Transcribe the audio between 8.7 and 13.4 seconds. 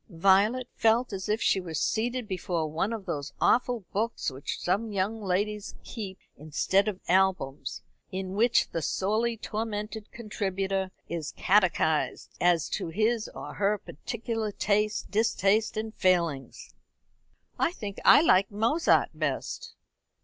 the sorely tormented contributor is catechised as to his